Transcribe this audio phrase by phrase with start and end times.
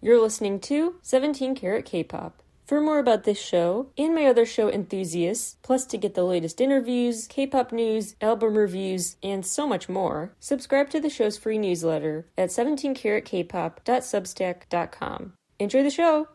[0.00, 2.40] You're listening to 17 Karat K-Pop.
[2.64, 6.60] For more about this show and my other show Enthusiasts, plus to get the latest
[6.60, 12.28] interviews, K-pop news, album reviews, and so much more, subscribe to the show's free newsletter
[12.38, 15.32] at 17karatkpop.substack.com.
[15.58, 16.28] Enjoy the show!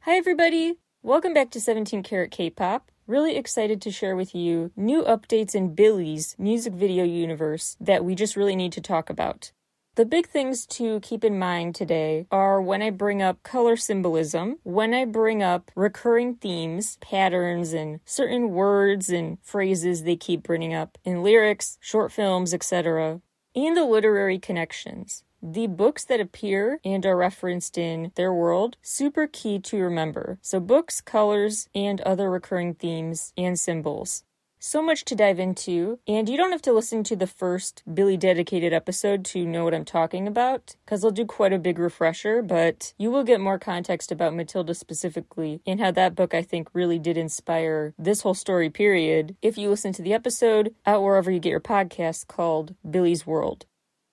[0.00, 0.74] Hi everybody!
[1.02, 2.92] Welcome back to 17 Karat K-Pop.
[3.06, 8.14] Really excited to share with you new updates in Billlie's music video universe that we
[8.14, 9.52] just really need to talk about.
[9.96, 14.58] The big things to keep in mind today are when I bring up color symbolism,
[14.62, 20.74] when I bring up recurring themes, patterns, and certain words and phrases they keep bringing
[20.74, 23.22] up in lyrics, short films, etc.,
[23.54, 25.24] and the literary connections.
[25.42, 30.38] The books that appear and are referenced in their world, super key to remember.
[30.42, 34.24] So, books, colors, and other recurring themes and symbols.
[34.58, 38.18] So much to dive into, and you don't have to listen to the first Billlie
[38.18, 42.40] dedicated episode to know what I'm talking about, because I'll do quite a big refresher,
[42.40, 46.70] but you will get more context about Matilda specifically and how that book I think
[46.72, 51.30] really did inspire this whole story, period, if you listen to the episode out wherever
[51.30, 53.66] you get your podcast called Billlie's World.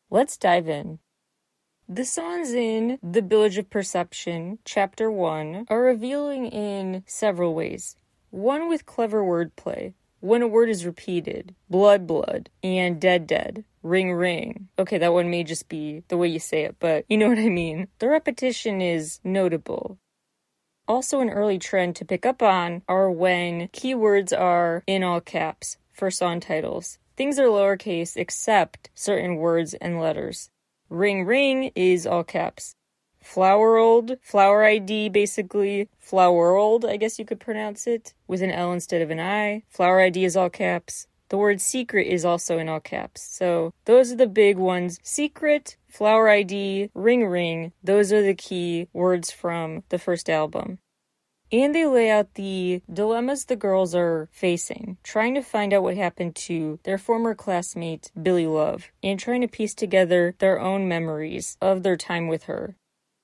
[0.10, 1.00] Let's dive in.
[1.88, 7.96] The songs in The Village of Perception, Chapter 1, are revealing in several ways.
[8.30, 14.14] One with clever wordplay, when a word is repeated, blood, blood, and dead, dead, ring,
[14.14, 14.70] ring.
[14.80, 17.40] Okay, that one may just be the way you say it, but you know what
[17.40, 17.90] I mean.
[18.00, 19.98] The repetition is notable.
[20.88, 25.76] Also, an early trend to pick up on are when keywords are in all caps
[25.92, 27.00] for song titles.
[27.18, 30.50] Things are lowercase except certain words and letters.
[30.88, 32.76] Ring ring is all caps.
[33.24, 39.02] Flowerold, flower ID basically, flowerold, I guess you could pronounce it, with an L instead
[39.02, 39.64] of an I.
[39.70, 41.08] Flower ID is all caps.
[41.30, 43.24] The word secret is also in all caps.
[43.24, 45.00] So those are the big ones.
[45.02, 50.80] Secret, flower ID, ring ring, those are the key words from the first album.
[51.52, 55.96] And they lay out the dilemmas the girls are facing, trying to find out what
[55.96, 61.56] happened to their former classmate, Billlie Love, and trying to piece together their own memories
[61.62, 62.76] of their time with her.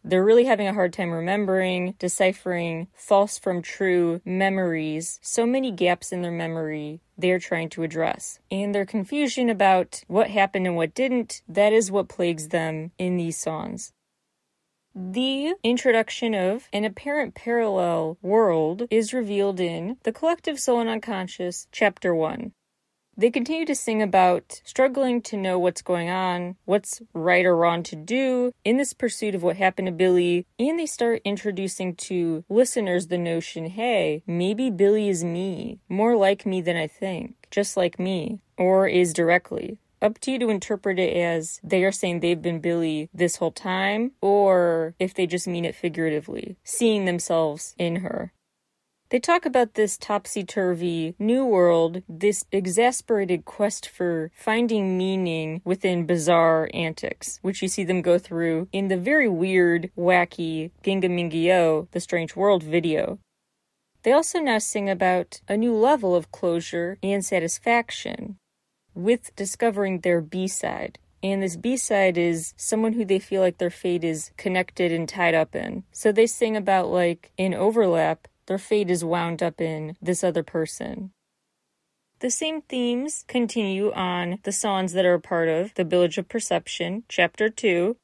[0.04, 5.20] They're really having a hard time remembering, deciphering false from true memories.
[5.22, 8.40] So many gaps in their memory they're trying to address.
[8.50, 13.18] And their confusion about what happened and what didn't, that is what plagues them in
[13.18, 13.92] these songs.
[14.96, 21.68] The introduction of an apparent parallel world is revealed in The Collective Soul and Unconscious,
[21.72, 22.54] Chapter 1.
[23.20, 27.84] They continue to sing about struggling to know what's going on, what's right or wrong
[27.84, 32.46] to do in this pursuit of what happened to Billlie, and they start introducing to
[32.48, 37.76] listeners the notion hey, maybe Billlie is me, more like me than I think, just
[37.76, 39.80] like me, or is directly.
[40.02, 43.52] Up to you to interpret it as they are saying they've been Billlie this whole
[43.52, 48.32] time, or if they just mean it figuratively, seeing themselves in her.
[49.10, 56.06] They talk about this topsy turvy new world, this exasperated quest for finding meaning within
[56.06, 61.90] bizarre antics, which you see them go through in the very weird, wacky Ginga Mingi
[61.90, 63.18] The Strange World video.
[64.04, 68.38] They also now sing about a new level of closure and satisfaction
[68.94, 71.00] with discovering their B side.
[71.24, 75.10] And this B side is someone who they feel like their fate is connected and
[75.10, 75.84] tied up in.
[75.92, 80.42] So they sing about like an overlap their fate is wound up in this other
[80.42, 81.12] person.
[82.20, 86.28] The same themes continue on the songs that are a part of The Village of
[86.28, 87.96] Perception, Chapter 2.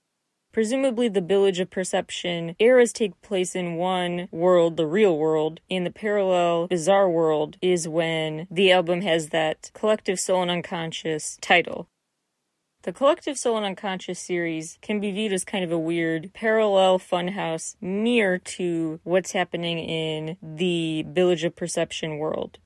[0.54, 5.84] Presumably, the Village of Perception eras take place in one world, the real world, and
[5.84, 11.90] the parallel, bizarre world is when the album has that collective soul and unconscious title.
[12.86, 17.00] The Collective Soul and Unconscious series can be viewed as kind of a weird parallel
[17.00, 22.60] funhouse mirror to what's happening in the Village of Perception world.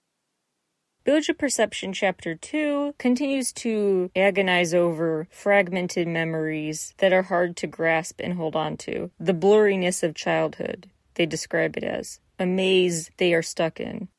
[1.06, 7.68] Village of Perception Chapter 2 continues to agonize over fragmented memories that are hard to
[7.68, 9.12] grasp and hold on to.
[9.22, 12.20] The blurriness of childhood, they describe it as.
[12.38, 14.09] A maze they are stuck in.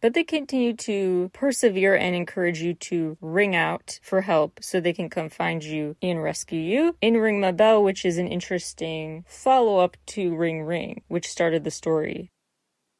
[0.00, 4.94] But they continue to persevere and encourage you to ring out for help so they
[4.94, 6.96] can come find you and rescue you.
[7.02, 11.64] In Ring My Bell, which is an interesting follow up to Ring Ring, which started
[11.64, 12.30] the story.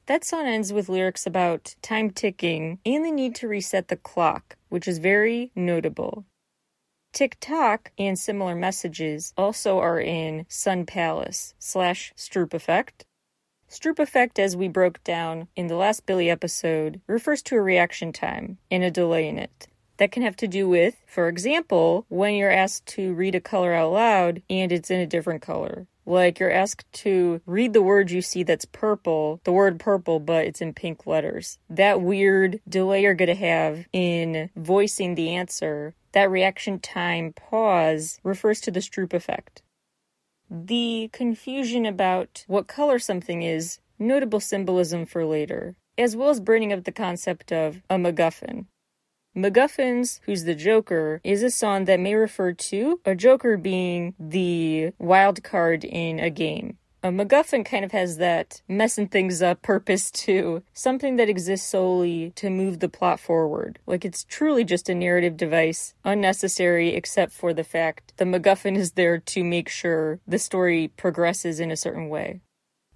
[0.07, 4.57] That song ends with lyrics about time ticking and the need to reset the clock,
[4.69, 6.27] which is very notable.
[7.13, 13.05] Tick Tock and similar messages also are in Sun Palace slash Stroop Effect,
[13.71, 18.13] Stroop effect, as we broke down in the last Billlie episode, refers to a reaction
[18.13, 19.69] time and a delay in it.
[19.99, 23.73] That can have to do with, for example, when you're asked to read a color
[23.73, 25.87] out loud and it's in a different color.
[26.05, 30.47] Like you're asked to read the word you see that's purple, the word purple, but
[30.47, 31.59] it's in pink letters.
[31.69, 38.19] That weird delay you're going to have in voicing the answer, that reaction time pause
[38.25, 39.63] refers to the Stroop effect.
[40.53, 46.73] The confusion about what color something is, notable symbolism for later, as well as bringing
[46.73, 48.67] up the concept of a MacGuffin.
[49.37, 54.91] MacGuffins, who's the Joker, is a song that may refer to a Joker being the
[54.99, 56.79] wild card in a game.
[57.03, 60.63] A MacGuffin kind of has that messing things up purpose too.
[60.75, 63.79] something that exists solely to move the plot forward.
[63.87, 68.93] Like it's truly just a narrative device, unnecessary except for the fact the MacGuffin is
[68.93, 72.41] there to make sure the story progresses in a certain way.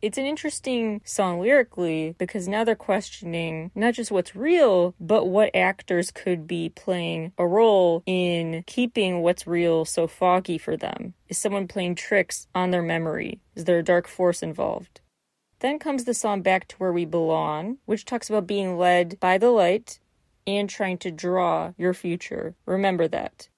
[0.05, 5.57] It's an interesting song lyrically because now they're questioning not just what's real, but what
[5.57, 11.15] actors could be playing a role in keeping what's real so foggy for them.
[11.31, 13.41] Is someone playing tricks on their memory?
[13.55, 15.01] Is there a dark force involved?
[15.61, 19.39] Then comes the song Back to Where We Belong, which talks about being led by
[19.39, 20.01] the light
[20.47, 22.55] and trying to draw your future.
[22.67, 23.49] Remember that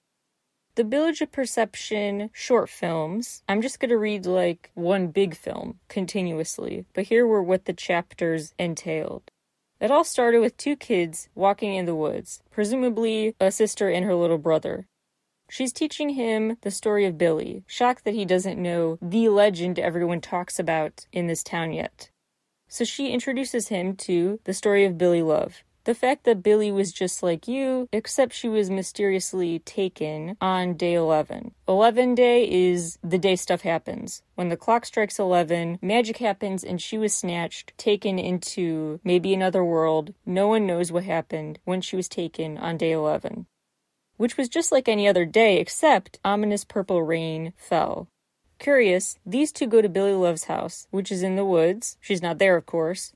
[0.77, 5.79] the Village of Perception short films, I'm just going to read like one big film
[5.89, 9.31] continuously, but here were what the chapters entailed.
[9.79, 14.13] It all started with two kids walking in the woods, presumably a sister and her
[14.13, 14.85] little brother.
[15.49, 20.21] She's teaching him the story of Billlie, shocked that he doesn't know the legend everyone
[20.21, 22.11] talks about in this town yet.
[22.67, 26.91] So she introduces him to the story of Billlie Love, the fact that Billlie was
[26.91, 31.53] just like you, except she was mysteriously taken on day 11.
[31.65, 34.21] 11 day is the day stuff happens.
[34.35, 39.63] When the clock strikes 11, magic happens and she was snatched, taken into maybe another
[39.63, 40.13] world.
[40.25, 43.45] No one knows what happened when she was taken on day 11.
[44.17, 48.09] Which was just like any other day, except ominous purple rain fell.
[48.59, 51.95] Curious, these two go to Billlie Love's house, which is in the woods.
[52.01, 53.13] She's not there, of course.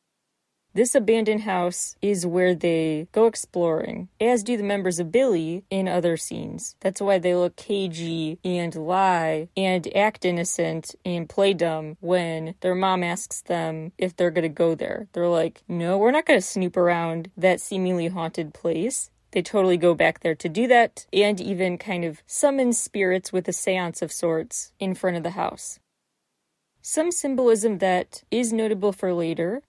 [0.74, 5.90] This abandoned house is where they go exploring, as do the members of Billlie in
[5.90, 6.78] other scenes.
[6.80, 12.74] That's why they look cagey and lie and act innocent and play dumb when their
[12.74, 15.08] mom asks them if they're gonna go there.
[15.12, 19.12] They're like, no, we're not gonna snoop around that seemingly haunted place.
[19.32, 23.46] They totally go back there to do that and even kind of summon spirits with
[23.50, 25.80] a seance of sorts in front of the house.
[26.82, 29.64] Some symbolism that is notable for later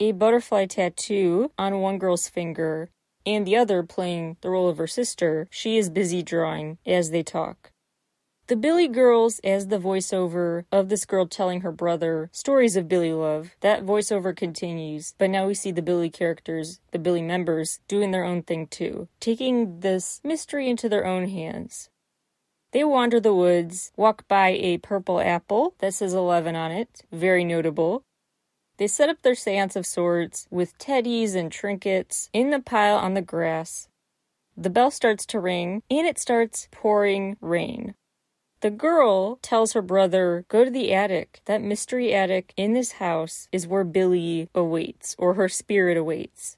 [0.00, 2.90] a butterfly tattoo on one girl's finger,
[3.26, 7.22] and the other playing the role of her sister, she is busy drawing as they
[7.22, 7.72] talk.
[8.46, 13.12] The Billlie Girls, as the voiceover of this girl telling her brother stories of Billlie
[13.12, 18.10] Love, that voiceover continues, but now we see the Billlie characters, the Billlie members, doing
[18.10, 21.90] their own thing too, taking this mystery into their own hands.
[22.72, 27.44] They wander the woods, walk by a purple apple that says 11 on it, very
[27.44, 28.04] notable,
[28.78, 33.14] they set up their seance of sorts with teddies and trinkets in the pile on
[33.14, 33.88] the grass.
[34.56, 37.94] The bell starts to ring, and it starts pouring rain.
[38.60, 41.40] The girl tells her brother, Go to the attic.
[41.44, 46.56] That mystery attic in this house is where Billlie awaits, or her spirit awaits.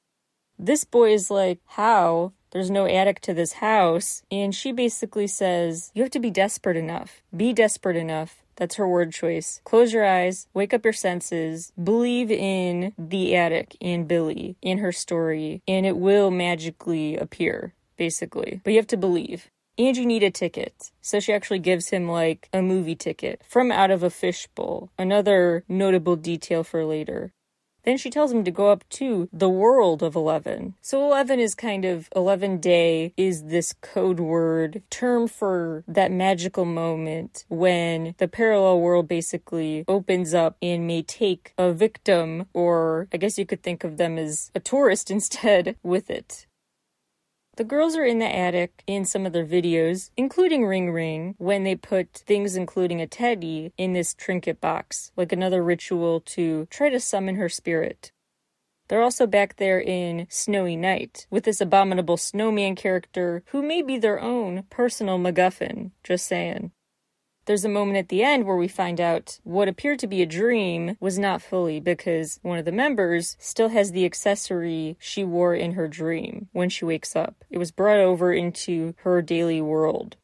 [0.58, 2.32] This boy is like, How?
[2.52, 4.22] There's no attic to this house.
[4.30, 7.22] And she basically says, You have to be desperate enough.
[7.36, 9.62] Be desperate enough that's her word choice.
[9.64, 14.92] Close your eyes, wake up your senses, believe in the attic and Billlie, in her
[14.92, 18.60] story, and it will magically appear, basically.
[18.62, 19.50] But you have to believe.
[19.78, 20.90] And you need a ticket.
[21.00, 24.90] So she actually gives him like a movie ticket from out of a fishbowl.
[24.98, 27.32] Another notable detail for later.
[27.90, 30.74] Then she tells him to go up to the world of 11.
[30.80, 36.64] So 11 is kind of 11 day is this code word term for that magical
[36.64, 43.16] moment when the parallel world basically opens up and may take a victim or I
[43.16, 46.46] guess you could think of them as a tourist instead with it.
[47.60, 51.62] The girls are in the attic in some of their videos, including Ring Ring, when
[51.62, 56.88] they put things including a teddy in this trinket box, like another ritual to try
[56.88, 58.12] to summon her spirit.
[58.88, 63.98] They're also back there in Snowy Night with this abominable snowman character who may be
[63.98, 65.90] their own personal MacGuffin.
[66.02, 66.72] Just saying.
[67.50, 70.24] There's a moment at the end where we find out what appeared to be a
[70.24, 75.56] dream was not fully because one of the members still has the accessory she wore
[75.56, 77.44] in her dream when she wakes up.
[77.50, 80.16] It was brought over into her daily world.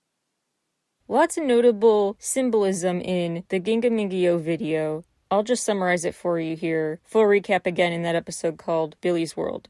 [1.09, 5.02] Lots of notable symbolism in the GingaMingaYo video.
[5.28, 7.00] I'll just summarize it for you here.
[7.02, 9.68] Full recap again in that episode called Billlie's World.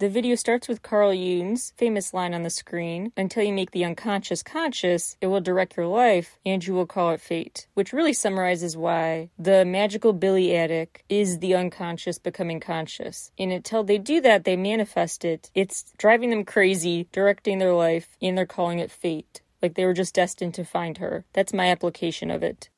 [0.00, 3.84] The video starts with Carl Jung's famous line on the screen Until you make the
[3.84, 8.14] unconscious conscious, it will direct your life, and you will call it fate, which really
[8.14, 13.30] summarizes why the magical Billlie attic is the unconscious becoming conscious.
[13.38, 15.50] And until they do that, they manifest it.
[15.54, 19.42] It's driving them crazy, directing their life, and they're calling it fate.
[19.60, 21.26] Like they were just destined to find her.
[21.34, 22.70] That's my application of it.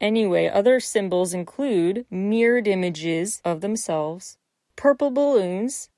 [0.00, 4.38] Anyway, other symbols include mirrored images of themselves,
[4.74, 5.90] purple balloons,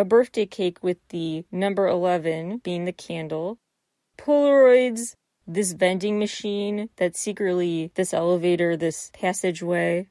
[0.00, 3.58] a birthday cake with the number 11 being the candle,
[4.16, 5.14] Polaroids,
[5.46, 10.08] this vending machine that's secretly this elevator, this passageway,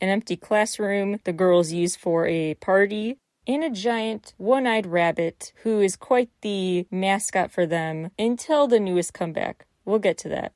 [0.00, 5.52] an empty classroom the girls use for a party, and a giant one eyed rabbit
[5.62, 9.66] who is quite the mascot for them until the newest comeback.
[9.84, 10.52] We'll get to that.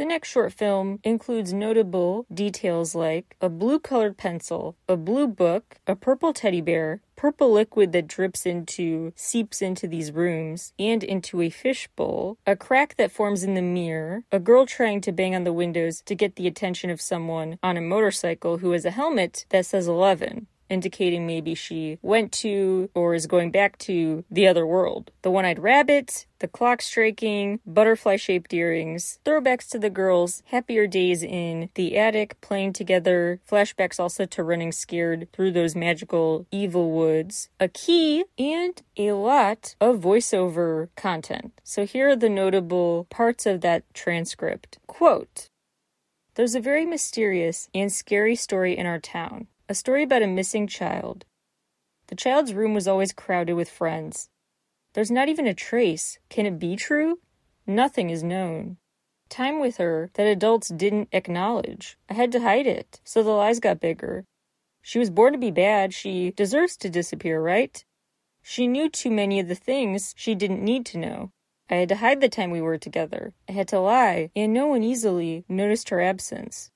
[0.00, 5.76] The next short film includes notable details like a blue colored pencil, a blue book,
[5.86, 11.42] a purple teddy bear, purple liquid that drips into, seeps into these rooms, and into
[11.42, 15.44] a fishbowl, a crack that forms in the mirror, a girl trying to bang on
[15.44, 19.44] the windows to get the attention of someone on a motorcycle who has a helmet
[19.50, 24.66] that says 11 indicating maybe she went to or is going back to the other
[24.66, 25.10] world.
[25.22, 30.86] The one eyed rabbit, the clock striking, butterfly shaped earrings, throwbacks to the girls' happier
[30.86, 36.90] days in the attic playing together, flashbacks also to running scared through those magical evil
[36.90, 41.52] woods, a key, and a lot of voiceover content.
[41.64, 44.78] So here are the notable parts of that transcript.
[44.86, 45.48] Quote,
[46.34, 49.48] there's a very mysterious and scary story in our town.
[49.70, 51.26] A story about a missing child.
[52.08, 54.28] The child's room was always crowded with friends.
[54.94, 56.18] There's not even a trace.
[56.28, 57.20] Can it be true?
[57.68, 58.78] Nothing is known.
[59.28, 61.96] Time with her that adults didn't acknowledge.
[62.08, 64.24] I had to hide it, so the lies got bigger.
[64.82, 65.94] She was born to be bad.
[65.94, 67.84] She deserves to disappear, right?
[68.42, 71.30] She knew too many of the things she didn't need to know.
[71.70, 73.34] I had to hide the time we were together.
[73.48, 76.72] I had to lie, and no one easily noticed her absence.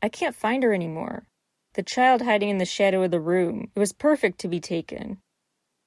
[0.00, 1.26] I can't find her anymore
[1.74, 3.70] the child hiding in the shadow of the room.
[3.74, 5.18] It was perfect to be taken.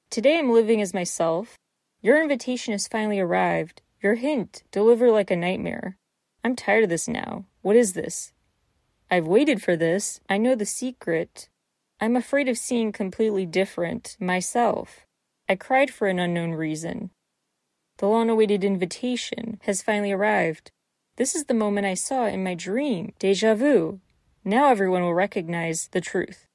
[0.09, 1.57] Today I'm living as myself.
[2.01, 3.81] Your invitation has finally arrived.
[4.01, 5.97] Your hint, delivered like a nightmare.
[6.43, 7.45] I'm tired of this now.
[7.61, 8.33] What is this?
[9.09, 10.19] I've waited for this.
[10.29, 11.49] I know the secret.
[11.99, 15.05] I'm afraid of seeing completely different myself.
[15.47, 17.11] I cried for an unknown reason.
[17.97, 20.71] The long awaited invitation has finally arrived.
[21.15, 23.13] This is the moment I saw in my dream.
[23.19, 23.99] Deja vu.
[24.45, 26.47] Now everyone will recognize the truth.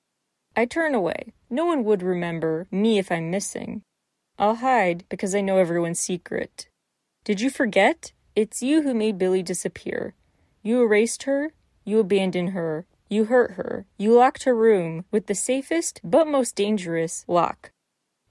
[0.54, 1.33] I turn away.
[1.49, 3.83] No one would remember me if I'm missing.
[4.38, 6.68] I'll hide because I know everyone's secret.
[7.25, 8.12] Did you forget?
[8.37, 10.14] It's you who made Billlie disappear.
[10.62, 11.52] You erased her,
[11.85, 16.54] you abandoned her, you hurt her, you locked her room with the safest but most
[16.54, 17.71] dangerous lock.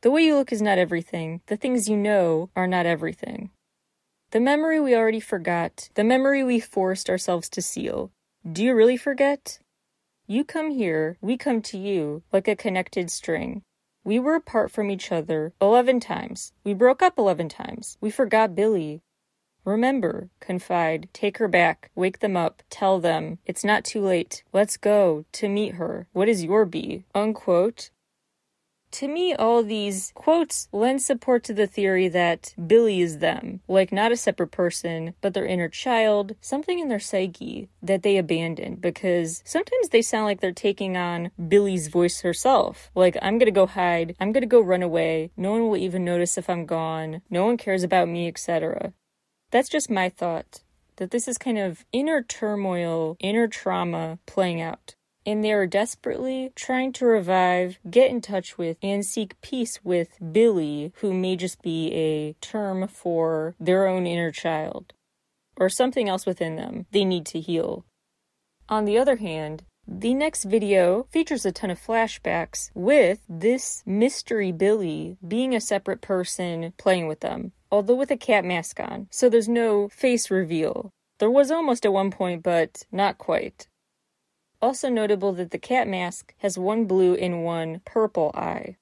[0.02, 1.42] The way you look is not everything.
[1.48, 3.50] The things you know are not everything.
[4.32, 8.12] The memory we already forgot, the memory we forced ourselves to seal,
[8.50, 9.60] do you really forget?
[10.28, 13.64] You come here, we come to you, like a connected string.
[14.04, 16.54] We were apart from each other 11 times.
[16.64, 17.98] We broke up 11 times.
[18.00, 19.02] We forgot Billlie.
[19.66, 24.44] Remember, confide, take her back, wake them up, tell them, it's not too late.
[24.54, 26.08] Let's go to meet her.
[26.14, 27.04] What is your B?
[27.14, 27.90] Unquote.
[28.98, 33.92] To me, all these quotes lend support to the theory that Billlie is them, like
[33.92, 38.82] not a separate person, but their inner child, something in their psyche that they abandoned,
[38.82, 42.90] because sometimes they sound like they're taking on Billlie's voice herself.
[42.96, 46.36] Like, I'm gonna go hide, I'm gonna go run away, no one will even notice
[46.36, 48.94] if I'm gone, no one cares about me, etc.
[49.52, 50.64] That's just my thought.
[50.96, 54.96] That this is kind of inner turmoil, inner trauma playing out
[55.28, 60.18] and they are desperately trying to revive, get in touch with, and seek peace with
[60.22, 64.94] Billlie, who may just be a term for their own inner child
[65.58, 67.86] or something else within them they need to heal.
[68.70, 74.52] On the other hand, the next video features a ton of flashbacks with this mystery
[74.52, 79.30] Billlie being a separate person playing with them, although with a cat mask on, so
[79.30, 80.92] there's no face reveal.
[81.20, 83.68] There was almost at one point, but not quite.
[84.62, 88.78] Also notable that the cat mask has one blue and one purple eye.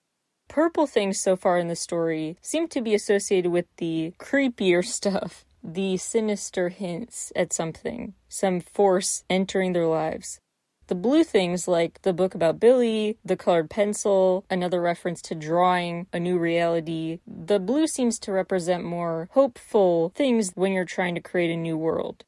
[0.48, 5.44] Purple things so far in the story seem to be associated with the creepier stuff,
[5.64, 10.40] the sinister hints at something, some force entering their lives.
[10.88, 16.06] The blue things, like the book about Billlie, the colored pencil, another reference to drawing,
[16.14, 21.22] a new reality, the blue seems to represent more hopeful things when you're trying to
[21.22, 22.24] create a new world.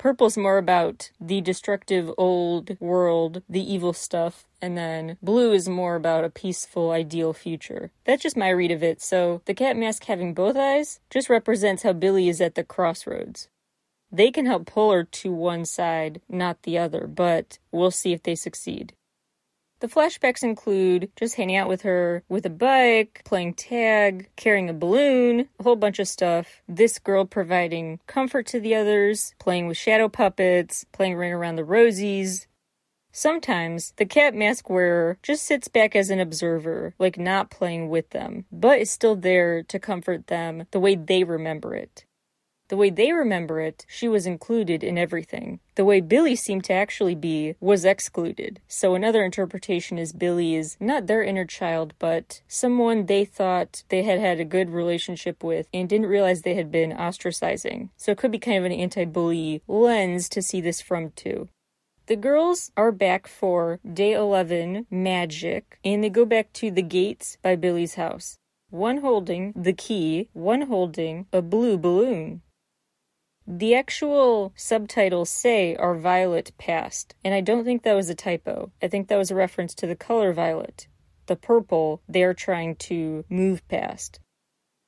[0.00, 5.94] Purple's more about the destructive old world, the evil stuff, and then blue is more
[5.94, 7.90] about a peaceful, ideal future.
[8.06, 11.82] That's just my read of it, so the cat mask having both eyes just represents
[11.82, 13.50] how Billlie is at the crossroads.
[14.10, 18.22] They can help pull her to one side, not the other, but we'll see if
[18.22, 18.94] they succeed.
[19.80, 24.74] The flashbacks include just hanging out with her with a bike, playing tag, carrying a
[24.74, 26.60] balloon, a whole bunch of stuff.
[26.68, 31.62] This girl providing comfort to the others, playing with shadow puppets, playing Ring Around the
[31.62, 32.46] Rosies.
[33.10, 38.10] Sometimes the cat mask wearer just sits back as an observer, like not playing with
[38.10, 42.04] them, but is still there to comfort them the way they remember it.
[42.70, 45.58] The way they remember it, she was included in everything.
[45.74, 48.60] The way Billlie seemed to actually be was excluded.
[48.68, 54.04] So another interpretation is Billlie is not their inner child, but someone they thought they
[54.04, 57.88] had had a good relationship with and didn't realize they had been ostracizing.
[57.96, 61.48] So it could be kind of an anti bully lens to see this from too.
[62.06, 67.36] The girls are back for day 11 magic and they go back to the gates
[67.42, 68.38] by Billlie's house.
[68.70, 72.42] One holding the key, one holding a blue balloon.
[73.52, 78.70] The actual subtitles say are violet past, and I don't think that was a typo.
[78.80, 80.86] I think that was a reference to the color violet,
[81.26, 84.20] the purple they're trying to move past.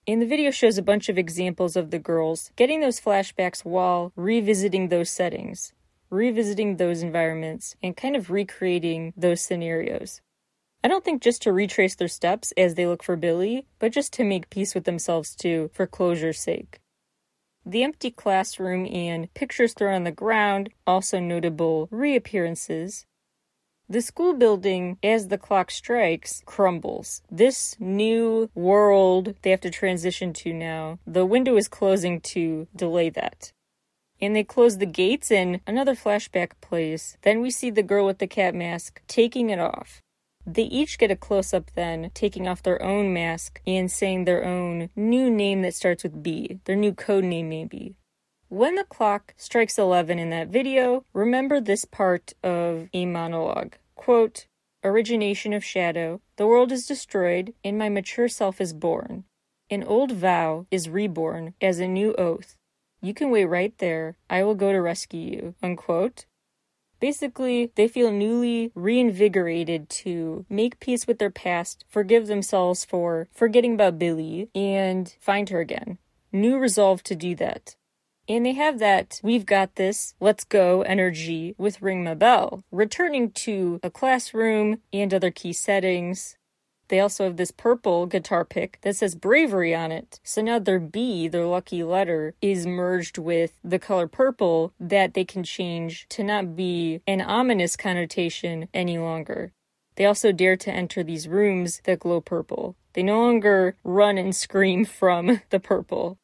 [0.07, 4.13] And the video shows a bunch of examples of the girls getting those flashbacks while
[4.15, 5.73] revisiting those settings,
[6.09, 10.21] revisiting those environments, and kind of recreating those scenarios.
[10.85, 14.13] I don't think just to retrace their steps as they look for Billlie, but just
[14.13, 16.79] to make peace with themselves too, for closure's sake.
[17.65, 23.07] The empty classroom and pictures thrown on the ground, also notable reappearances.
[23.89, 27.23] The school building, as the clock strikes, crumbles.
[27.31, 33.11] This new world they have to transition to now, the window is closing to delay
[33.11, 33.53] that.
[34.21, 37.19] And they close the gates, and another flashback plays.
[37.23, 40.01] Then we see the girl with the cat mask taking it off.
[40.47, 44.45] They each get a close up then, taking off their own mask and saying their
[44.45, 47.95] own new name that starts with B, their new code name, maybe.
[48.49, 53.77] When the clock strikes 11 in that video, remember this part of a monologue.
[53.95, 54.47] Quote,
[54.85, 59.25] Origination of shadow, the world is destroyed, and my mature self is born.
[59.71, 62.57] An old vow is reborn as a new oath.
[63.01, 64.17] You can wait right there.
[64.29, 65.55] I will go to rescue you.
[65.63, 66.27] Unquote.
[67.03, 73.75] Basically, they feel newly reinvigorated to make peace with their past, forgive themselves for forgetting
[73.75, 75.99] about Billlie, and find her again.
[76.31, 77.75] New resolve to do that.
[78.29, 83.33] And they have that we've got this, let's go energy with Ring My Bell, returning
[83.33, 86.37] to a classroom and other key settings,
[86.93, 90.21] they also have this purple guitar pick that says bravery on it.
[90.23, 95.25] So now their B, their lucky letter, is merged with the color purple that they
[95.25, 99.53] can change to not be an ominous connotation any longer.
[99.95, 102.77] They also dare to enter these rooms that glow purple.
[102.93, 106.19] They no longer run and scream from the purple.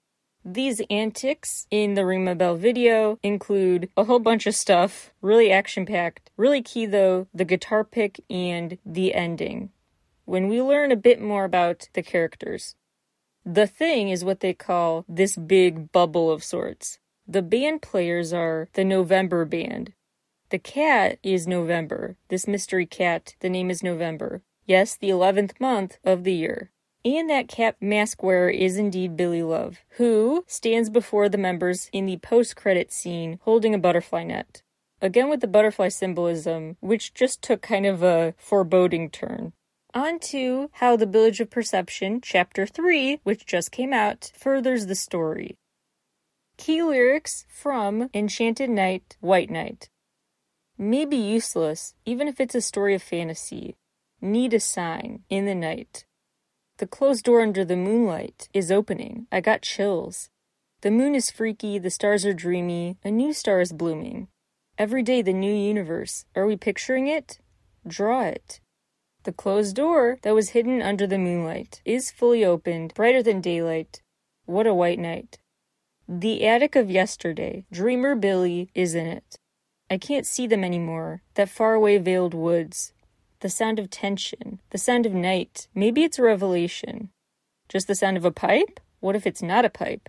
[0.44, 5.50] These antics in the Ring My Bell video include a whole bunch of stuff, really
[5.50, 6.30] action packed.
[6.36, 9.70] Really key though, the guitar pick and the ending
[10.28, 12.76] when we learn a bit more about the characters.
[13.46, 16.98] The thing is what they call this big bubble of sorts.
[17.26, 19.94] The band players are the November band.
[20.50, 22.18] The cat is November.
[22.28, 24.42] This mystery cat, the name is November.
[24.66, 26.72] Yes, the 11th month of the year.
[27.06, 32.04] And that cat mask wearer is indeed Billlie Love, who stands before the members in
[32.04, 34.60] the post credit scene holding a butterfly net.
[35.00, 39.54] Again with the butterfly symbolism, which just took kind of a foreboding turn.
[39.98, 44.94] On to How the Village of Perception, Chapter 3, which just came out, furthers the
[44.94, 45.56] story.
[46.56, 49.88] Key lyrics from Enchanted Night, White Knight.
[50.78, 53.74] May be useless, even if it's a story of fantasy.
[54.20, 56.04] Need a sign in the night.
[56.76, 59.26] The closed door under the moonlight is opening.
[59.32, 60.30] I got chills.
[60.82, 64.28] The moon is freaky, the stars are dreamy, a new star is blooming.
[64.78, 66.24] Every day, the new universe.
[66.36, 67.40] Are we picturing it?
[67.84, 68.60] Draw it.
[69.28, 74.00] The closed door that was hidden under the moonlight is fully opened, brighter than daylight.
[74.46, 75.36] What a white night.
[76.08, 79.36] The attic of yesterday, Dreamer Billlie, is in it.
[79.90, 82.94] I can't see them anymore, that faraway veiled woods.
[83.40, 85.68] The sound of tension, the sound of night.
[85.74, 87.10] Maybe it's a revelation.
[87.68, 88.80] Just the sound of a pipe?
[89.00, 90.08] What if it's not a pipe?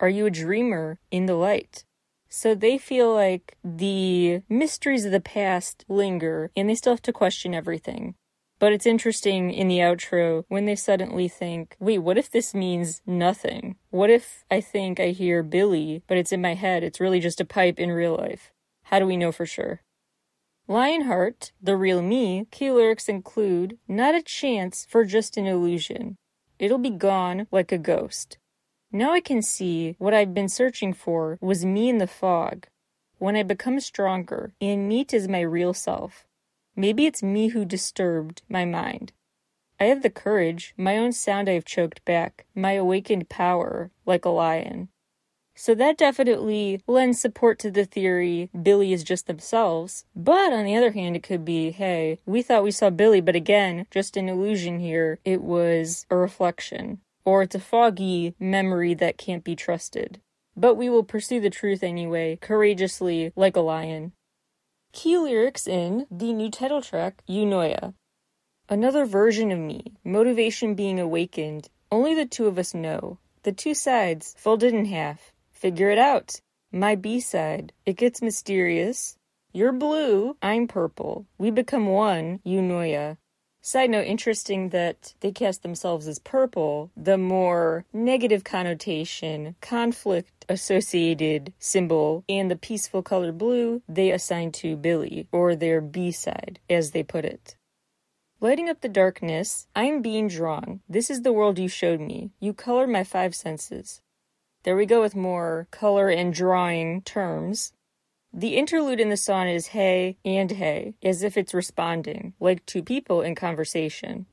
[0.00, 1.86] Are you a dreamer in the light?
[2.28, 7.12] So they feel like the mysteries of the past linger and they still have to
[7.14, 8.16] question everything.
[8.60, 13.00] But it's interesting in the outro when they suddenly think, wait, what if this means
[13.06, 13.76] nothing?
[13.88, 16.84] What if I think I hear Billlie, but it's in my head?
[16.84, 18.52] It's really just a pipe in real life.
[18.84, 19.80] How do we know for sure?
[20.68, 26.16] Lionheart, the real me, key lyrics include not a chance for just an illusion.
[26.58, 28.36] It'll be gone like a ghost.
[28.92, 32.66] Now I can see what I've been searching for was me in the fog.
[33.16, 36.26] When I become stronger and meet as my real self,
[36.76, 39.12] maybe it's me who disturbed my mind.
[39.78, 44.24] I have the courage, my own sound I have choked back, my awakened power, like
[44.24, 44.88] a lion.
[45.54, 50.04] So that definitely lends support to the theory Billlie is just themselves.
[50.16, 53.36] But on the other hand, it could be hey, we thought we saw Billlie, but
[53.36, 55.18] again, just an illusion here.
[55.24, 57.00] It was a reflection.
[57.26, 60.20] Or it's a foggy memory that can't be trusted.
[60.56, 64.12] But we will pursue the truth anyway, courageously, like a lion.
[64.92, 67.94] Key lyrics in the new title track, Eunoia.
[68.68, 71.68] Another version of me, motivation being awakened.
[71.92, 73.18] Only the two of us know.
[73.44, 75.32] The two sides, folded in half.
[75.52, 76.40] Figure it out.
[76.72, 77.72] My B side.
[77.86, 79.16] It gets mysterious.
[79.52, 81.26] You're blue, I'm purple.
[81.38, 83.16] We become one, Eunoia.
[83.62, 91.54] Side note, interesting that they cast themselves as purple, the more negative connotation, conflict associated
[91.58, 96.90] symbol, and the peaceful color blue they assigned to Billlie, or their B side, as
[96.90, 97.56] they put it.
[98.42, 100.80] Lighting up the darkness, I'm being drawn.
[100.88, 102.32] This is the world you showed me.
[102.40, 104.00] You colored my five senses.
[104.64, 107.72] There we go with more color and drawing terms.
[108.32, 112.82] The interlude in the song is hey and hey, as if it's responding, like two
[112.82, 114.26] people in conversation.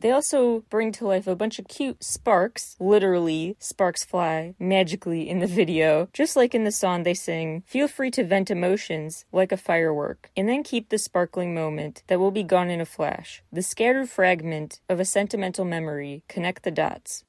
[0.00, 5.40] They also bring to life a bunch of cute sparks, literally, sparks fly magically in
[5.40, 6.08] the video.
[6.12, 10.30] Just like in the song, they sing, Feel free to vent emotions like a firework,
[10.36, 13.42] and then keep the sparkling moment that will be gone in a flash.
[13.52, 17.24] The scattered fragment of a sentimental memory, connect the dots.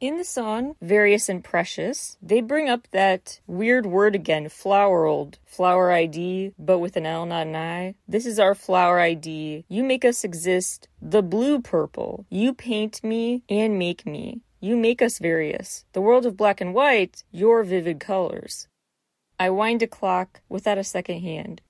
[0.00, 5.92] In the song, Various and Precious, they bring up that weird word again, flowerold, flower
[5.92, 7.96] ID, but with an L, not an I.
[8.08, 9.66] This is our flower ID.
[9.68, 12.24] You make us exist, the blue purple.
[12.30, 14.40] You paint me and make me.
[14.58, 15.84] You make us various.
[15.92, 18.68] The world of black and white, your vivid colors.
[19.38, 21.60] I wind a clock without a second hand.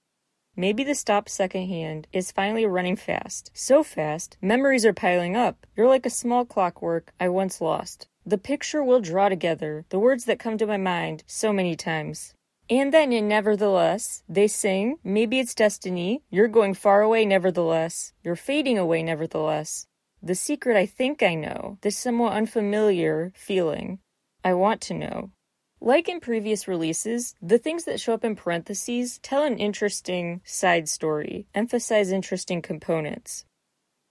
[0.54, 3.50] Maybe the stop second hand is finally running fast.
[3.54, 5.66] So fast, memories are piling up.
[5.76, 8.06] You're like a small clockwork I once lost.
[8.30, 12.32] The picture will draw together the words that come to my mind so many times.
[12.70, 18.36] And then in Nevertheless, they sing, Maybe it's destiny, you're going far away nevertheless, you're
[18.36, 19.88] fading away nevertheless.
[20.22, 23.98] The secret I think I know, this somewhat unfamiliar feeling.
[24.44, 25.32] I want to know.
[25.80, 30.88] Like in previous releases, the things that show up in parentheses tell an interesting side
[30.88, 33.44] story, emphasize interesting components.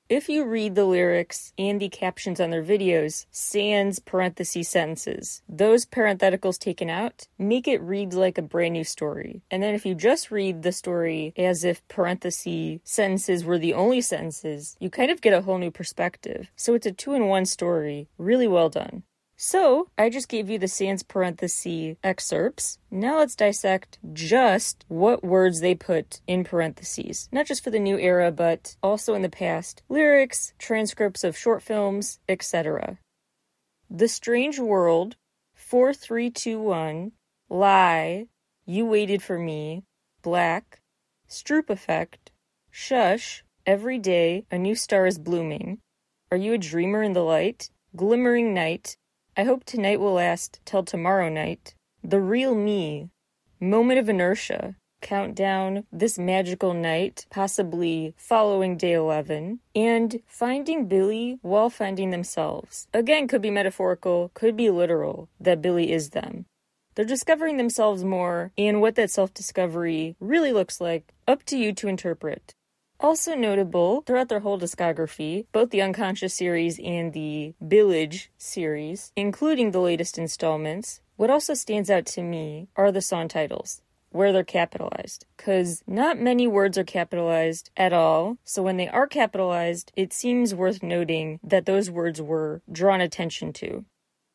[0.09, 5.85] If you read the lyrics and the captions on their videos, sans parenthesis sentences, those
[5.85, 9.43] parentheticals taken out make it read like a brand new story.
[9.51, 14.01] And then if you just read the story as if parenthesis sentences were the only
[14.01, 16.49] sentences, you kind of get a whole new perspective.
[16.55, 18.07] So it's a two in one story.
[18.17, 19.03] Really well done.
[19.41, 22.77] So, I just gave you the sans parenthesis excerpts.
[22.91, 27.29] Now let's dissect just what words they put in parentheses.
[27.31, 29.81] Not just for the new era, but also in the past.
[29.87, 32.97] Lyrics, transcripts of short films, etc.
[33.89, 35.15] The Strange World,
[35.53, 37.13] 4321,
[37.47, 38.27] Lie,
[38.65, 39.85] You Waited for Me,
[40.21, 40.81] Black,
[41.29, 42.31] Stroop Effect,
[42.71, 45.79] Shush, Every Day, A New Star is Blooming,
[46.29, 48.97] Are You a Dreamer in the Light, Glimmering Night,
[49.39, 51.73] I hope tonight will last till tomorrow night.
[52.03, 53.07] The real me.
[53.61, 54.75] Moment of inertia.
[55.01, 62.89] Countdown, this magical night, possibly following day 11, and finding Billlie while finding themselves.
[62.93, 66.43] Again, could be metaphorical, could be literal, that Billlie is them.
[66.95, 71.71] They're discovering themselves more and what that self discovery really looks like, up to you
[71.75, 72.55] to interpret.
[73.01, 79.71] Also notable throughout their whole discography, both the Unconscious series and the Village series, including
[79.71, 83.81] the latest installments, what also stands out to me are the song titles
[84.11, 85.25] where they're capitalized.
[85.37, 90.53] Because not many words are capitalized at all, so when they are capitalized, it seems
[90.53, 93.85] worth noting that those words were drawn attention to.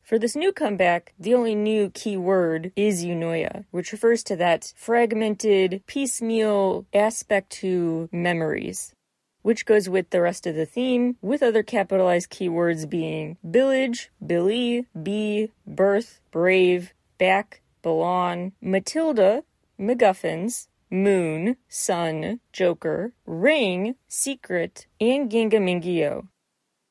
[0.05, 4.71] For this new comeback, the only new key word is eunoia, which refers to that
[4.75, 8.93] fragmented, piecemeal aspect to memories,
[9.41, 14.85] which goes with the rest of the theme, with other capitalized keywords being village, Billlie,
[15.01, 19.43] be, birth, brave, back, belong, Matilda,
[19.79, 26.27] MacGuffins, Moon, Sun, Joker, Ring, Secret, and GingaMingaYo.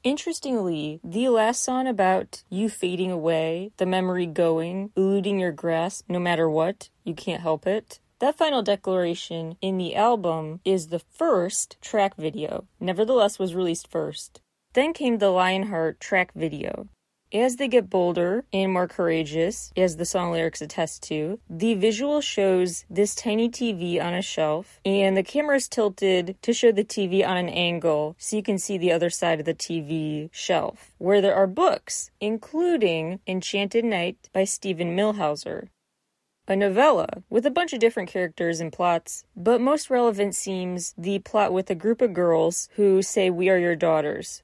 [0.04, 6.18] Interestingly, the last song about you fading away, the memory going, eluding your grasp no
[6.18, 8.00] matter what, you can't help it.
[8.18, 14.42] That final declaration in the album is the first track video, nevertheless was released first.
[14.74, 16.86] Then came the Lionheart track video.
[17.34, 22.20] As they get bolder and more courageous, as the song lyrics attest to, the visual
[22.20, 26.84] shows this tiny TV on a shelf, and the camera is tilted to show the
[26.84, 30.94] TV on an angle so you can see the other side of the TV shelf,
[30.98, 35.70] where there are books, including Enchanted Night by Steven Millhauser.
[36.46, 41.18] A novella with a bunch of different characters and plots, but most relevant seems the
[41.18, 44.43] plot with a group of girls who say, We are your daughters.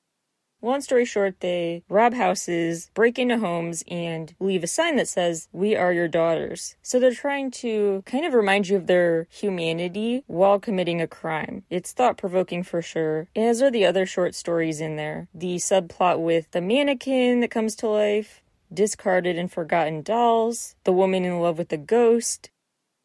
[0.62, 5.48] Long story short, they rob houses, break into homes, and leave a sign that says,
[5.52, 6.76] We are your daughters.
[6.82, 11.64] So they're trying to kind of remind you of their humanity while committing a crime.
[11.70, 15.28] It's thought provoking for sure, as are the other short stories in there.
[15.34, 18.42] The subplot with the mannequin that comes to life,
[18.72, 22.50] discarded and forgotten dolls, the woman in love with the ghost,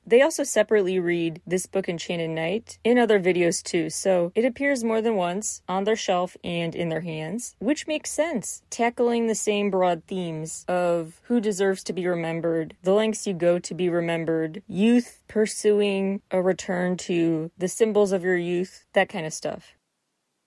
[0.06, 4.84] they also separately read this book Enchanted Night in other videos too, so it appears
[4.84, 9.36] more than once on their shelf and in their hands, which makes sense, tackling the
[9.36, 13.90] same broad themes of who deserves to be remembered, the lengths you go to be
[13.90, 19.74] remembered, youth pursuing a return to the symbols of your youth, that kind of stuff.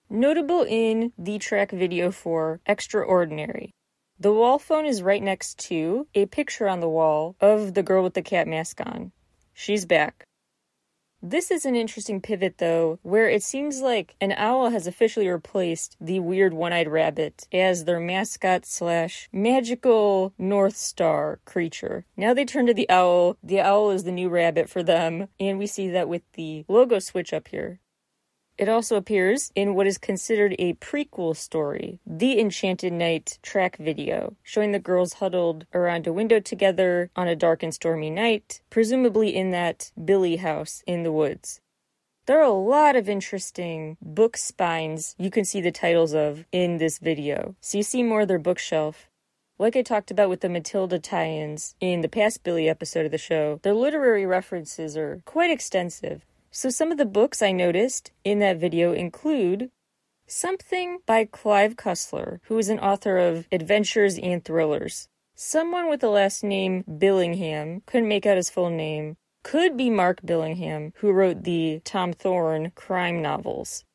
[0.09, 3.75] Notable in the track video for Extraordinary.
[4.19, 8.03] The wall phone is right next to a picture on the wall of the girl
[8.03, 9.11] with the cat mask on.
[9.61, 10.23] She's back.
[11.21, 15.97] This is an interesting pivot, though, where it seems like an owl has officially replaced
[15.99, 22.05] the weird one eyed rabbit as their mascot slash magical North Star creature.
[22.15, 23.35] Now they turn to the owl.
[23.43, 26.99] The owl is the new rabbit for them, and we see that with the logo
[26.99, 27.81] switch up here.
[28.59, 34.35] It also appears in what is considered a prequel story, The Enchanted Night track video,
[34.43, 39.33] showing the girls huddled around a window together on a dark and stormy night, presumably
[39.33, 41.61] in that Billlie house in the woods.
[42.25, 46.79] There are a lot of interesting book spines you can see the titles of in
[46.79, 49.07] this video, so you see more of their bookshelf.
[49.57, 53.11] Like I talked about with the Matilda tie ins in the past Billlie episode of
[53.11, 58.11] the show, their literary references are quite extensive, so, some of the books I noticed
[58.23, 59.69] in that video include
[60.27, 65.07] Something by Clive Cussler, who is an author of adventures and thrillers.
[65.35, 70.21] Someone with the last name Billingham, couldn't make out his full name, could be Mark
[70.21, 73.85] Billingham, who wrote the Tom Thorne crime novels.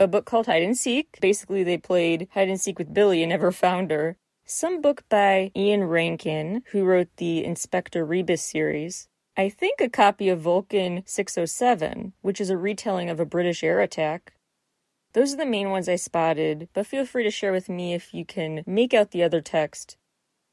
[0.00, 1.18] A book called Hide and Seek.
[1.20, 4.16] Basically, they played hide and seek with Billlie and never found her.
[4.44, 9.08] Some book by Ian Rankin, who wrote the Inspector Rebus series.
[9.36, 13.80] I think a copy of Vulcan 607, which is a retelling of a British air
[13.80, 14.34] attack.
[15.12, 18.14] Those are the main ones I spotted, but feel free to share with me if
[18.14, 19.96] you can make out the other text.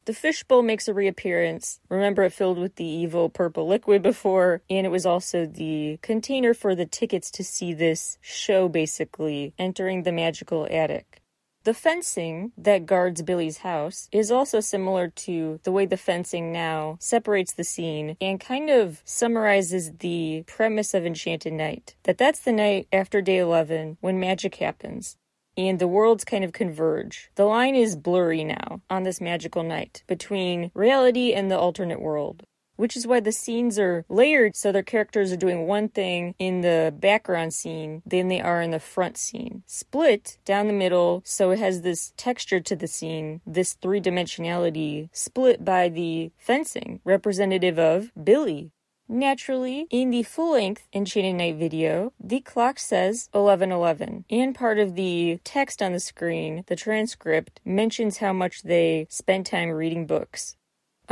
[0.06, 1.80] The fishbowl makes a reappearance.
[1.90, 6.56] Remember, it filled with the evil purple liquid before, and it was also the container
[6.56, 11.21] for the tickets to see this show, basically, entering the magical attic.
[11.64, 16.98] The fencing that guards Billlie's house is also similar to the way the fencing now
[17.00, 21.96] separates the scene and kind of summarizes the premise of Enchanted Night.
[22.04, 25.18] That that's the night after day 11 when magic happens
[25.56, 27.30] and the worlds kind of converge.
[27.36, 32.44] The line is blurry now on this magical night between reality and the alternate world
[32.82, 36.62] which is why the scenes are layered so their characters are doing one thing in
[36.62, 39.62] the background scene than they are in the front scene.
[39.68, 45.10] Split down the middle so it has this texture to the scene, this three dimensionality,
[45.14, 48.72] split by the fencing, representative of Billlie.
[49.08, 54.96] Naturally, in the full length Enchanted Night video, the clock says 1111, and part of
[54.96, 60.56] the text on the screen, the transcript, mentions how much they spent time reading books.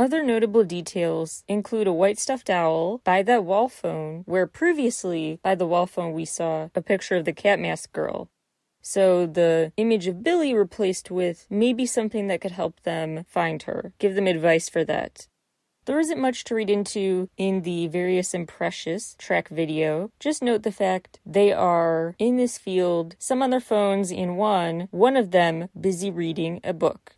[0.00, 5.54] Other notable details include a white stuffed owl by that wall phone, where previously by
[5.54, 8.30] the wall phone we saw a picture of the cat mask girl.
[8.80, 13.92] So the image of Billlie replaced with maybe something that could help them find her,
[13.98, 15.28] give them advice for that.
[15.84, 20.12] There isn't much to read into in the Various and Precious track video.
[20.18, 24.88] Just note the fact they are in this field, some on their phones, in one,
[24.92, 27.16] one of them busy reading a book.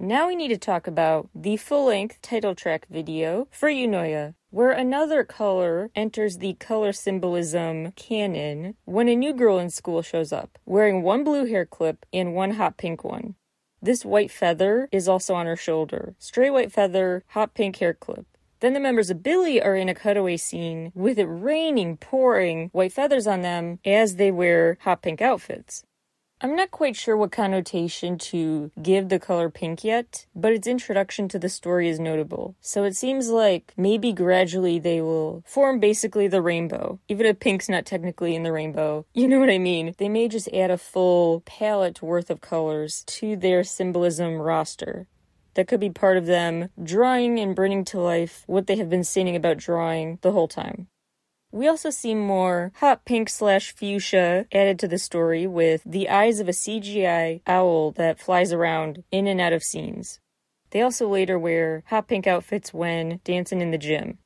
[0.00, 4.70] Now we need to talk about the full length title track video for Eunoia, where
[4.70, 10.56] another color enters the color symbolism canon when a new girl in school shows up,
[10.64, 13.34] wearing one blue hair clip and one hot pink one.
[13.82, 16.14] This white feather is also on her shoulder.
[16.20, 18.24] Stray white feather, hot pink hair clip.
[18.60, 22.92] Then the members of Billlie are in a cutaway scene with it raining, pouring white
[22.92, 25.82] feathers on them as they wear hot pink outfits.
[26.40, 31.26] I'm not quite sure what connotation to give the color pink yet, but its introduction
[31.30, 32.54] to the story is notable.
[32.60, 37.00] So it seems like maybe gradually they will form basically the rainbow.
[37.08, 39.96] Even if pink's not technically in the rainbow, you know what I mean.
[39.98, 45.08] They may just add a full palette worth of colors to their symbolism roster
[45.54, 49.02] that could be part of them drawing and bringing to life what they have been
[49.02, 50.86] saying about drawing the whole time.
[51.50, 56.40] We also see more hot pink slash fuchsia added to the story with the eyes
[56.40, 60.20] of a CGI owl that flies around in and out of scenes.
[60.70, 64.18] They also later wear hot pink outfits when dancing in the gym.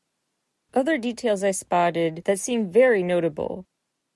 [0.75, 3.67] Other details I spotted that seem very notable.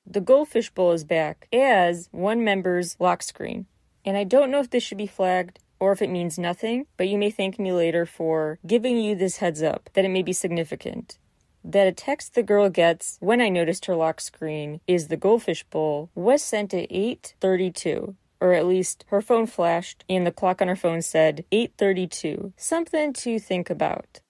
[0.04, 3.66] The goldfish bowl is back as one member's lock screen.
[4.04, 7.06] And I don't know if this should be flagged or if it means nothing, but
[7.06, 10.32] you may thank me later for giving you this heads up that it may be
[10.32, 11.18] significant
[11.66, 15.64] that a text the girl gets when I noticed her lock screen is the goldfish
[15.64, 20.68] bowl was sent at 8:32 or at least her phone flashed and the clock on
[20.68, 24.20] her phone said 8:32 something to think about.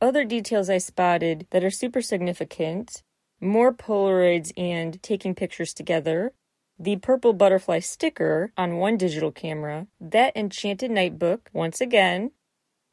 [0.00, 3.02] Other details I spotted that are super significant
[3.40, 6.32] more polaroids and taking pictures together
[6.78, 12.32] the purple butterfly sticker on one digital camera that enchanted nightbook once again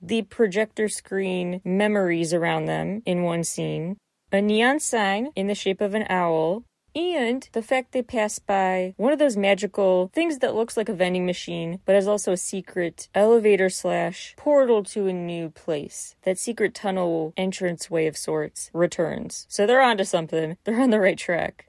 [0.02, 3.98] the projector screen memories around them in one scene,
[4.32, 8.94] a neon sign in the shape of an owl, and the fact they pass by
[8.98, 12.38] one of those magical things that looks like a vending machine, but is also a
[12.38, 16.16] secret elevator slash portal to a new place.
[16.24, 19.46] That secret tunnel entrance way of sorts returns.
[19.50, 20.58] So they're onto something.
[20.64, 21.68] They're on the right track.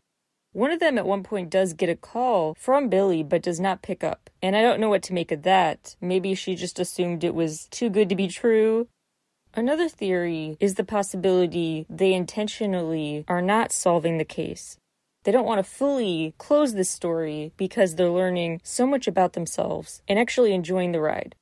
[0.53, 3.81] One of them at one point does get a call from Billlie, but does not
[3.81, 4.29] pick up.
[4.43, 5.97] And I don't know what to make of that.
[6.01, 8.89] Maybe she just assumed it was too good to be true.
[9.55, 14.77] Another theory is the possibility they intentionally are not solving the case.
[15.25, 20.03] They don't want to fully close this story because they're learning so much about themselves
[20.09, 21.35] and actually enjoying the ride.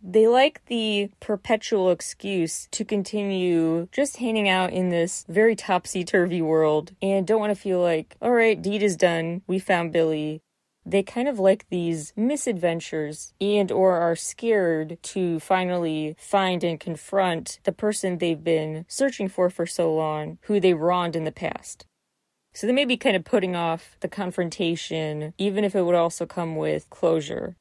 [0.00, 6.40] They like the perpetual excuse to continue just hanging out in this very topsy turvy
[6.40, 9.42] world and don't want to feel like, all right, deed is done.
[9.48, 10.40] We found Billlie.
[10.86, 17.58] They kind of like these misadventures and or are scared to finally find and confront
[17.64, 21.84] the person they've been searching for for so long, who they wronged in the past.
[22.54, 26.24] So they may be kind of putting off the confrontation, even if it would also
[26.24, 27.56] come with closure.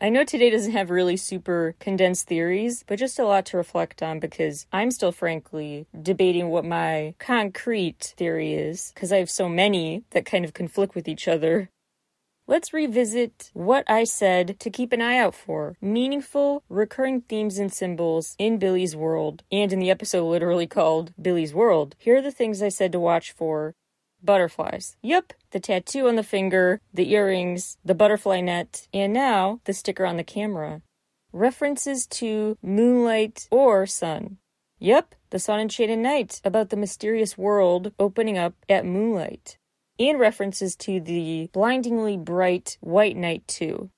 [0.00, 4.00] I know today doesn't have really super condensed theories, but just a lot to reflect
[4.00, 9.48] on because I'm still frankly debating what my concrete theory is because I have so
[9.48, 11.70] many that kind of conflict with each other.
[12.46, 17.72] Let's revisit what I said to keep an eye out for meaningful, recurring themes and
[17.72, 21.96] symbols in Billlie's world, and in the episode literally called Billlie's World.
[21.98, 23.74] Here are the things I said to watch for
[24.22, 24.96] Butterflies.
[25.02, 30.04] Yep, the tattoo on the finger, the earrings, the butterfly net, and now the sticker
[30.04, 30.82] on the camera.
[31.32, 34.38] References to moonlight or sun.
[34.78, 39.58] Yep, the sun enchanted night about the mysterious world opening up at moonlight.
[39.98, 43.90] And references to the blindingly bright white night too.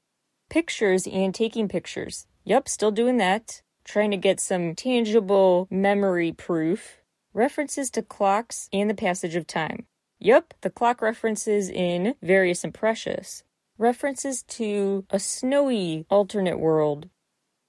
[0.48, 2.26] Pictures and taking pictures.
[2.44, 3.62] Yep, still doing that.
[3.84, 7.00] Trying to get some tangible memory proof.
[7.34, 9.86] References to clocks and the passage of time.
[10.20, 13.42] Yep, the clock references in Various and Precious.
[13.78, 17.08] References to a snowy alternate world.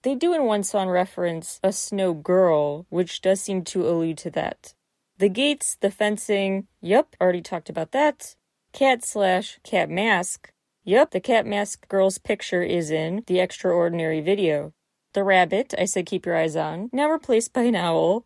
[0.04, 4.30] They do in one song reference a snow girl, which does seem to allude to
[4.32, 4.74] that.
[5.18, 8.36] The gates, the fencing, yep, already talked about that.
[8.74, 10.52] Cat slash cat mask.
[10.84, 14.74] Yep, the cat mask girl's picture is in the extraordinary video.
[15.14, 18.26] The rabbit, I said keep your eyes on, now replaced by an owl.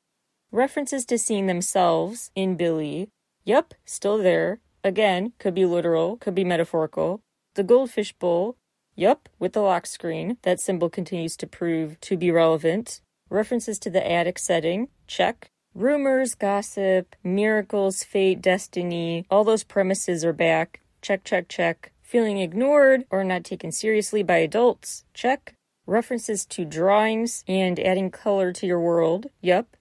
[0.52, 3.10] References to seeing themselves in Billlie,
[3.46, 4.60] Yep, still there.
[4.84, 7.22] Again, could be literal, could be metaphorical.
[7.54, 8.58] The goldfish bowl.
[8.96, 10.38] Yup, with the lock screen.
[10.42, 13.02] That symbol continues to prove to be relevant.
[13.30, 14.88] References to the attic setting.
[15.08, 15.48] Check.
[15.74, 20.82] Rumors, gossip, miracles, fate, destiny, all those premises are back.
[21.02, 21.92] Check, check, check.
[22.02, 25.04] Feeling ignored or not taken seriously by adults.
[25.14, 25.54] Check.
[25.86, 29.28] References to drawings and adding color to your world.
[29.42, 29.76] Yup.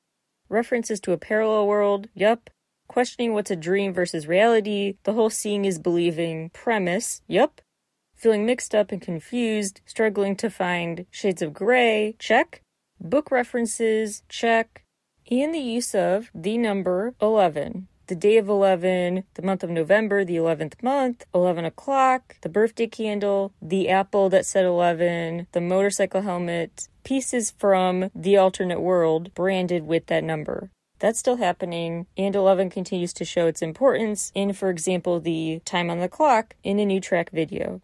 [0.48, 2.09] References to a parallel world.
[2.14, 2.50] Yup
[2.94, 7.61] questioning what's a dream versus reality, the whole seeing is believing premise, yup.
[8.14, 12.62] Feeling mixed up and confused, struggling to find shades of gray, check.
[13.00, 14.85] Book references, check.
[15.29, 17.88] And the use of the number 11.
[18.06, 22.87] The day of 11, the month of November, the 11th month, 11 o'clock, the birthday
[22.87, 29.85] candle, the apple that said 11, the motorcycle helmet, pieces from the alternate world branded
[29.85, 30.71] with that number.
[31.05, 35.90] That's still happening, and 11 continues to show its importance in, for example, the time
[35.90, 37.83] on the clock in a new track video.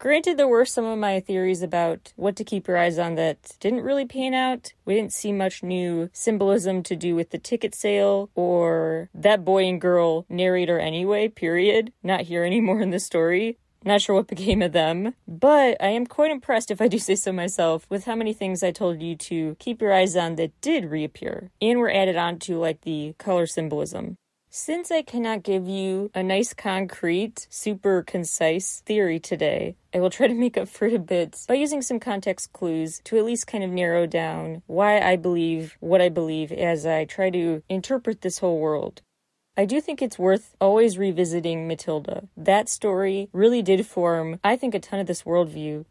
[0.00, 3.52] Granted, there were some of my theories about what to keep your eyes on that
[3.60, 4.72] didn't really pan out.
[4.84, 9.64] We didn't see much new symbolism to do with the ticket sale or that boy
[9.64, 11.92] and girl narrator anyway, period.
[12.02, 13.58] Not here anymore in the story.
[13.84, 17.14] Not sure what became of them, but I am quite impressed, if I do say
[17.14, 20.60] so myself, with how many things I told you to keep your eyes on that
[20.60, 24.16] did reappear and were added on to, like the color symbolism.
[24.50, 30.26] Since I cannot give you a nice, concrete, super concise theory today, I will try
[30.26, 33.46] to make up for it a bit by using some context clues to at least
[33.46, 38.22] kind of narrow down why I believe what I believe as I try to interpret
[38.22, 39.02] this whole world.
[39.58, 42.28] I do think it's worth always revisiting Matilda.
[42.36, 45.84] That story really did form, I think, a ton of this worldview.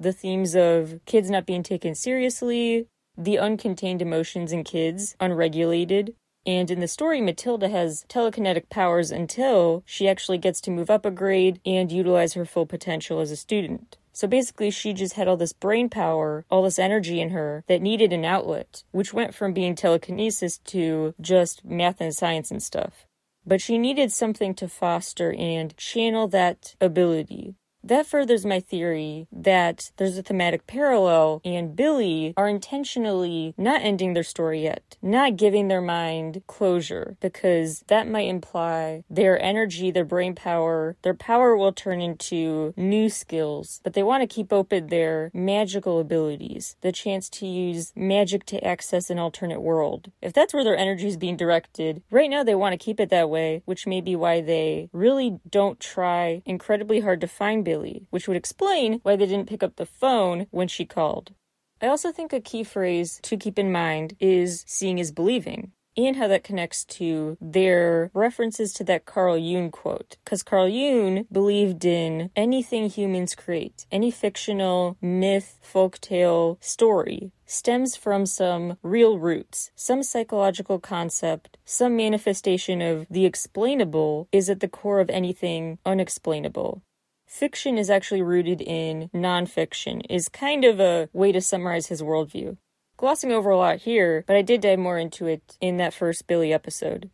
[0.00, 6.68] The themes of kids not being taken seriously, the uncontained emotions in kids, unregulated, and
[6.68, 11.10] in the story, Matilda has telekinetic powers until she actually gets to move up a
[11.12, 13.98] grade and utilize her full potential as a student.
[14.12, 17.80] So basically, she just had all this brain power, all this energy in her that
[17.80, 23.06] needed an outlet, which went from being telekinesis to just math and science and stuff.
[23.46, 27.56] But she needed something to foster and channel that ability.
[27.84, 34.14] That furthers my theory that there's a thematic parallel, and Billlie are intentionally not ending
[34.14, 40.04] their story yet, not giving their mind closure, because that might imply their energy, their
[40.04, 44.86] brain power, their power will turn into new skills, but they want to keep open
[44.86, 50.12] their magical abilities, the chance to use magic to access an alternate world.
[50.22, 53.10] If that's where their energy is being directed, right now they want to keep it
[53.10, 57.71] that way, which may be why they really don't try incredibly hard to find Billlie
[57.72, 61.32] Billlie, which would explain why they didn't pick up the phone when she called.
[61.80, 66.16] I also think a key phrase to keep in mind is seeing is believing and
[66.16, 70.16] how that connects to their references to that Carl Jung quote.
[70.24, 78.24] Because Carl Jung believed in anything humans create, any fictional myth, folktale, story stems from
[78.24, 85.00] some real roots, some psychological concept, some manifestation of the explainable is at the core
[85.00, 86.82] of anything unexplainable
[87.26, 92.56] fiction is actually rooted in nonfiction, is kind of a way to summarize his worldview.
[92.96, 96.26] Glossing over a lot here, but I did dive more into it in that first
[96.26, 97.10] Billlie episode.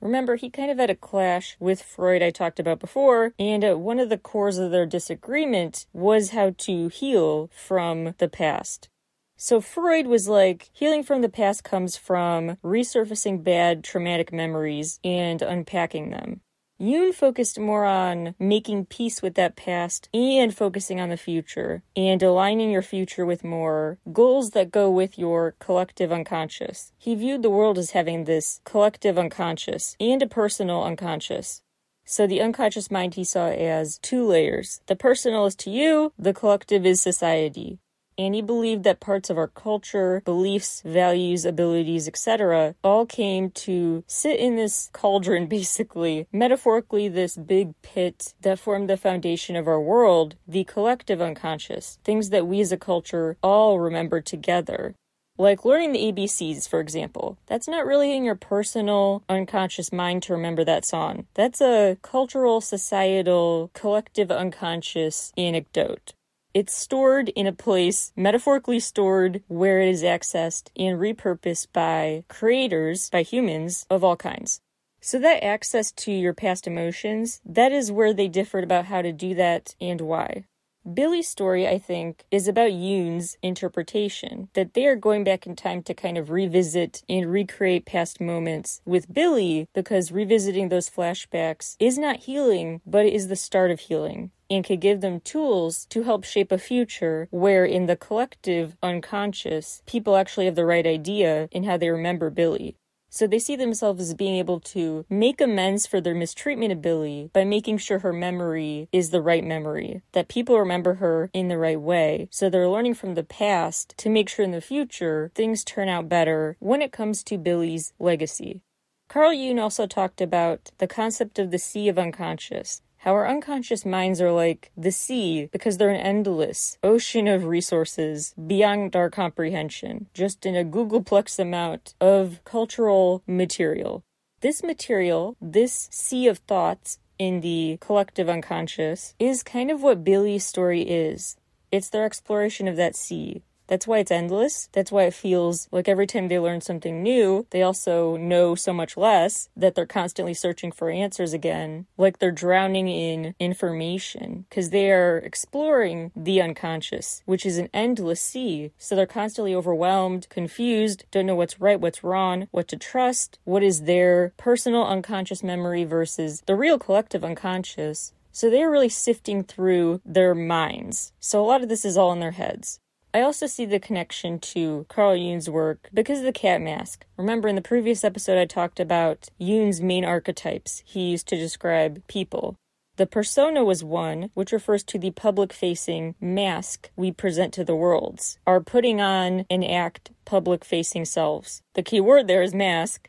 [0.00, 3.76] Remember, he kind of had a clash with Freud I talked about before, and uh,
[3.76, 8.88] one of the cores of their disagreement was how to heal from the past.
[9.36, 15.40] So Freud was like, healing from the past comes from resurfacing bad traumatic memories and
[15.40, 16.40] unpacking them.
[16.82, 22.22] Jung focused more on making peace with that past and focusing on the future and
[22.22, 26.92] aligning your future with more goals that go with your collective unconscious.
[26.96, 31.60] He viewed the world as having this collective unconscious and a personal unconscious.
[32.06, 34.80] So the unconscious mind he saw as two layers.
[34.86, 37.78] The personal is to you, the collective is society
[38.20, 44.04] and he believed that parts of our culture, beliefs, values, abilities, etc., all came to
[44.06, 49.80] sit in this cauldron, basically, metaphorically, this big pit that formed the foundation of our
[49.80, 54.94] world, the collective unconscious, things that we as a culture all remember together.
[55.38, 57.38] Like learning the ABCs, for example.
[57.46, 61.26] That's not really in your personal, unconscious mind to remember that song.
[61.32, 66.12] That's a cultural, societal, collective unconscious anecdote.
[66.52, 73.08] It's stored in a place, metaphorically stored, where it is accessed and repurposed by creators,
[73.08, 74.60] by humans of all kinds.
[75.00, 79.12] So that access to your past emotions, that is where they differed about how to
[79.12, 80.44] do that and why.
[80.86, 85.82] Billlie's story, I think, is about Jung's interpretation that they are going back in time
[85.82, 91.98] to kind of revisit and recreate past moments with Billlie because revisiting those flashbacks is
[91.98, 96.24] not healing, but is the start of healing and could give them tools to help
[96.24, 101.64] shape a future where, in the collective unconscious, people actually have the right idea in
[101.64, 102.76] how they remember Billlie.
[103.10, 107.30] So they see themselves as being able to make amends for their mistreatment of Billlie
[107.32, 111.58] by making sure her memory is the right memory, that people remember her in the
[111.58, 112.28] right way.
[112.30, 116.08] So they're learning from the past to make sure in the future things turn out
[116.08, 118.62] better when it comes to Billlie's legacy.
[119.08, 123.86] Carl Jung also talked about the concept of the sea of unconscious, how our unconscious
[123.86, 130.06] minds are like the sea because they're an endless ocean of resources beyond our comprehension,
[130.12, 134.04] just in a googolplex amount of cultural material.
[134.42, 140.44] This material, this sea of thoughts in the collective unconscious, is kind of what Billlie's
[140.44, 141.36] story is.
[141.72, 144.68] It's their exploration of that sea, That's why it's endless.
[144.72, 148.72] That's why it feels like every time they learn something new, they also know so
[148.72, 154.70] much less that they're constantly searching for answers again, like they're drowning in information because
[154.70, 158.72] they are exploring the unconscious, which is an endless sea.
[158.76, 163.62] So they're constantly overwhelmed, confused, don't know what's right, what's wrong, what to trust, what
[163.62, 168.14] is their personal unconscious memory versus the real collective unconscious.
[168.32, 171.12] So they're really sifting through their minds.
[171.20, 172.80] So a lot of this is all in their heads.
[173.12, 177.06] I also see the connection to Carl Jung's work because of the cat mask.
[177.16, 182.06] Remember, in the previous episode, I talked about Jung's main archetypes he used to describe
[182.06, 182.56] people.
[182.96, 187.74] The persona was one, which refers to the public facing mask we present to the
[187.74, 191.62] worlds, our putting on and act public facing selves.
[191.74, 193.08] The key word there is mask.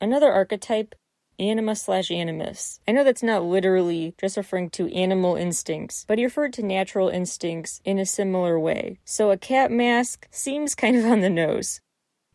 [0.00, 0.94] Another archetype
[1.42, 2.80] anima slash animus.
[2.86, 7.08] I know that's not literally just referring to animal instincts, but he referred to natural
[7.08, 8.98] instincts in a similar way.
[9.04, 11.80] So a cat mask seems kind of on the nose.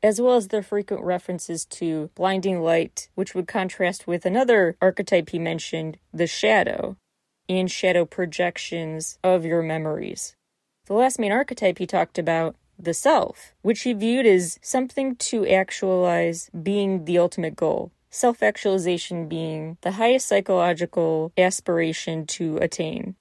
[0.04, 5.30] As well as the frequent references to blinding light, which would contrast with another archetype
[5.30, 6.98] he mentioned, the shadow,
[7.50, 10.36] and shadow projections of your memories.
[10.86, 15.48] The last main archetype he talked about the self, which he viewed as something to
[15.48, 23.16] actualize being the ultimate goal self actualization being the highest psychological aspiration to attain.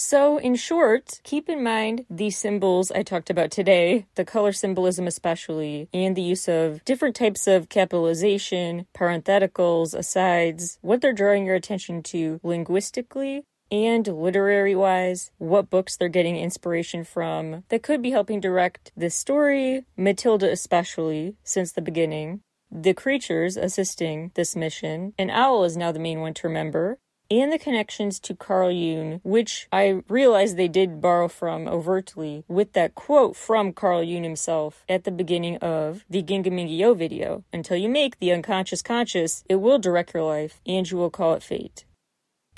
[0.00, 5.08] So, in short, keep in mind the symbols I talked about today, the color symbolism
[5.08, 11.56] especially, and the use of different types of capitalization, parentheticals, asides, what they're drawing your
[11.56, 18.12] attention to linguistically and literary wise, what books they're getting inspiration from that could be
[18.12, 25.30] helping direct this story, Matilda especially, since the beginning, the creatures assisting this mission, and
[25.30, 26.98] Owl is now the main one to remember,
[27.30, 32.72] and the connections to Carl Jung, which I realized they did borrow from overtly with
[32.72, 37.44] that quote from Carl Jung himself at the beginning of the Ginga video.
[37.52, 41.34] Until you make the unconscious conscious, it will direct your life, and you will call
[41.34, 41.84] it fate.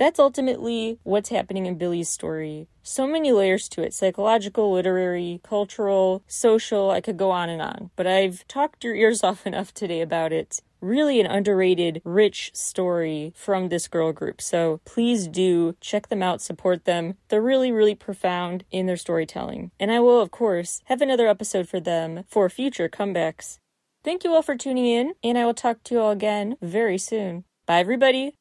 [0.00, 2.68] That's ultimately what's happening in Billlie's story.
[2.82, 6.90] So many layers to it psychological, literary, cultural, social.
[6.90, 7.90] I could go on and on.
[7.96, 10.62] But I've talked your ears off enough today about it.
[10.80, 14.40] Really, an underrated, rich story from this girl group.
[14.40, 17.16] So please do check them out, support them.
[17.28, 19.70] They're really, really profound in their storytelling.
[19.78, 23.58] And I will, of course, have another episode for them for future comebacks.
[24.02, 26.96] Thank you all for tuning in, and I will talk to you all again very
[26.96, 27.44] soon.
[27.66, 28.39] Bye, everybody.